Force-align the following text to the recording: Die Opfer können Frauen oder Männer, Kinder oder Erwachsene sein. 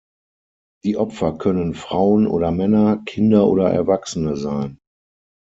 Die 0.83 0.97
Opfer 0.97 1.37
können 1.37 1.75
Frauen 1.75 2.25
oder 2.25 2.49
Männer, 2.49 3.03
Kinder 3.05 3.45
oder 3.47 3.69
Erwachsene 3.69 4.35
sein. 4.35 4.79